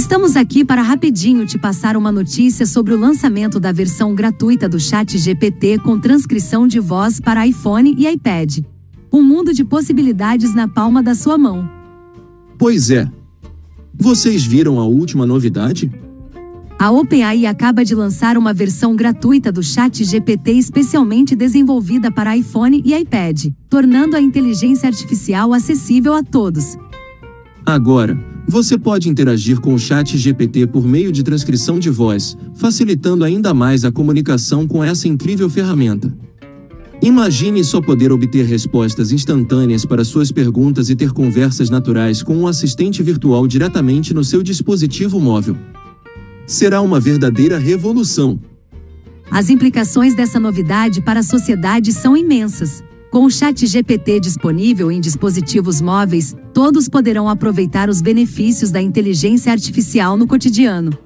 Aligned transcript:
Estamos 0.00 0.34
aqui 0.34 0.64
para 0.64 0.80
rapidinho 0.80 1.44
te 1.44 1.58
passar 1.58 1.94
uma 1.94 2.10
notícia 2.10 2.64
sobre 2.64 2.94
o 2.94 2.98
lançamento 2.98 3.60
da 3.60 3.70
versão 3.70 4.14
gratuita 4.14 4.66
do 4.66 4.80
Chat 4.80 5.18
GPT 5.18 5.80
com 5.80 6.00
transcrição 6.00 6.66
de 6.66 6.80
voz 6.80 7.20
para 7.20 7.46
iPhone 7.46 7.94
e 7.98 8.08
iPad. 8.08 8.60
Um 9.12 9.22
mundo 9.22 9.52
de 9.52 9.62
possibilidades 9.62 10.54
na 10.54 10.66
palma 10.66 11.02
da 11.02 11.14
sua 11.14 11.36
mão. 11.36 11.68
Pois 12.58 12.90
é. 12.90 13.06
Vocês 13.92 14.42
viram 14.42 14.80
a 14.80 14.86
última 14.86 15.26
novidade? 15.26 15.92
A 16.78 16.90
OpenAI 16.90 17.44
acaba 17.44 17.84
de 17.84 17.94
lançar 17.94 18.38
uma 18.38 18.54
versão 18.54 18.96
gratuita 18.96 19.52
do 19.52 19.62
Chat 19.62 20.02
GPT 20.02 20.52
especialmente 20.52 21.36
desenvolvida 21.36 22.10
para 22.10 22.34
iPhone 22.34 22.82
e 22.86 22.94
iPad, 22.94 23.48
tornando 23.68 24.16
a 24.16 24.20
inteligência 24.20 24.88
artificial 24.88 25.52
acessível 25.52 26.14
a 26.14 26.22
todos. 26.22 26.78
Agora, 27.66 28.18
você 28.50 28.76
pode 28.76 29.08
interagir 29.08 29.60
com 29.60 29.72
o 29.72 29.78
Chat 29.78 30.18
GPT 30.18 30.66
por 30.66 30.86
meio 30.86 31.10
de 31.10 31.22
transcrição 31.22 31.78
de 31.78 31.88
voz, 31.88 32.36
facilitando 32.54 33.24
ainda 33.24 33.54
mais 33.54 33.84
a 33.84 33.92
comunicação 33.92 34.66
com 34.66 34.84
essa 34.84 35.08
incrível 35.08 35.48
ferramenta. 35.48 36.14
Imagine 37.00 37.64
só 37.64 37.80
poder 37.80 38.12
obter 38.12 38.44
respostas 38.44 39.12
instantâneas 39.12 39.86
para 39.86 40.04
suas 40.04 40.30
perguntas 40.30 40.90
e 40.90 40.96
ter 40.96 41.12
conversas 41.12 41.70
naturais 41.70 42.22
com 42.22 42.36
um 42.36 42.46
assistente 42.46 43.02
virtual 43.02 43.46
diretamente 43.46 44.12
no 44.12 44.22
seu 44.22 44.42
dispositivo 44.42 45.18
móvel 45.18 45.56
será 46.50 46.80
uma 46.80 46.98
verdadeira 46.98 47.58
revolução. 47.58 48.38
As 49.30 49.48
implicações 49.48 50.14
dessa 50.16 50.40
novidade 50.40 51.00
para 51.00 51.20
a 51.20 51.22
sociedade 51.22 51.92
são 51.92 52.16
imensas. 52.16 52.82
Com 53.10 53.24
o 53.24 53.30
Chat 53.30 53.66
GPT 53.66 54.20
disponível 54.20 54.88
em 54.88 55.00
dispositivos 55.00 55.80
móveis, 55.80 56.32
todos 56.54 56.88
poderão 56.88 57.28
aproveitar 57.28 57.88
os 57.88 58.00
benefícios 58.00 58.70
da 58.70 58.80
inteligência 58.80 59.50
artificial 59.50 60.16
no 60.16 60.28
cotidiano. 60.28 60.96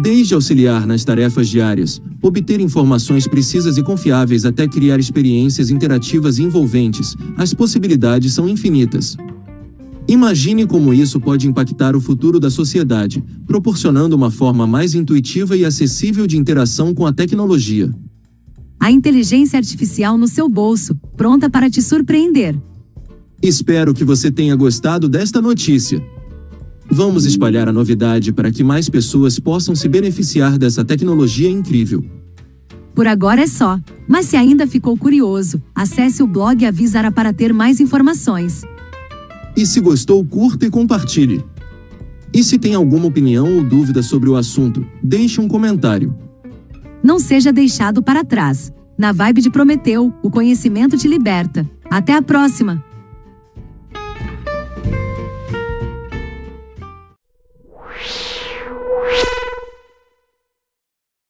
Desde 0.00 0.32
auxiliar 0.32 0.86
nas 0.86 1.04
tarefas 1.04 1.46
diárias, 1.46 2.00
obter 2.22 2.58
informações 2.58 3.26
precisas 3.26 3.76
e 3.76 3.82
confiáveis 3.82 4.46
até 4.46 4.66
criar 4.66 4.98
experiências 4.98 5.68
interativas 5.68 6.38
e 6.38 6.42
envolventes, 6.42 7.14
as 7.36 7.52
possibilidades 7.52 8.32
são 8.32 8.48
infinitas. 8.48 9.14
Imagine 10.08 10.66
como 10.66 10.94
isso 10.94 11.20
pode 11.20 11.46
impactar 11.46 11.94
o 11.94 12.00
futuro 12.00 12.40
da 12.40 12.48
sociedade, 12.48 13.22
proporcionando 13.46 14.16
uma 14.16 14.30
forma 14.30 14.66
mais 14.66 14.94
intuitiva 14.94 15.54
e 15.54 15.66
acessível 15.66 16.26
de 16.26 16.38
interação 16.38 16.94
com 16.94 17.04
a 17.04 17.12
tecnologia. 17.12 17.92
A 18.82 18.90
inteligência 18.90 19.58
artificial 19.58 20.16
no 20.16 20.26
seu 20.26 20.48
bolso, 20.48 20.98
pronta 21.20 21.50
para 21.50 21.68
te 21.68 21.82
surpreender. 21.82 22.58
Espero 23.42 23.92
que 23.92 24.04
você 24.04 24.30
tenha 24.30 24.56
gostado 24.56 25.06
desta 25.06 25.38
notícia. 25.38 26.02
Vamos 26.90 27.26
espalhar 27.26 27.68
a 27.68 27.72
novidade 27.74 28.32
para 28.32 28.50
que 28.50 28.64
mais 28.64 28.88
pessoas 28.88 29.38
possam 29.38 29.74
se 29.74 29.86
beneficiar 29.86 30.56
dessa 30.56 30.82
tecnologia 30.82 31.50
incrível. 31.50 32.02
Por 32.94 33.06
agora 33.06 33.42
é 33.42 33.46
só, 33.46 33.78
mas 34.08 34.24
se 34.24 34.36
ainda 34.38 34.66
ficou 34.66 34.96
curioso, 34.96 35.62
acesse 35.74 36.22
o 36.22 36.26
blog 36.26 36.64
Avisara 36.64 37.12
para 37.12 37.34
ter 37.34 37.52
mais 37.52 37.80
informações. 37.80 38.62
E 39.54 39.66
se 39.66 39.78
gostou, 39.78 40.24
curta 40.24 40.64
e 40.64 40.70
compartilhe. 40.70 41.44
E 42.32 42.42
se 42.42 42.58
tem 42.58 42.74
alguma 42.74 43.08
opinião 43.08 43.58
ou 43.58 43.62
dúvida 43.62 44.02
sobre 44.02 44.30
o 44.30 44.36
assunto, 44.36 44.86
deixe 45.02 45.38
um 45.38 45.46
comentário. 45.46 46.16
Não 47.02 47.18
seja 47.18 47.52
deixado 47.52 48.02
para 48.02 48.24
trás. 48.24 48.72
Na 49.00 49.12
vibe 49.12 49.40
de 49.40 49.48
Prometeu, 49.48 50.12
o 50.22 50.30
conhecimento 50.30 50.94
te 50.94 51.08
liberta. 51.08 51.66
Até 51.90 52.12
a 52.12 52.20
próxima! 52.20 52.84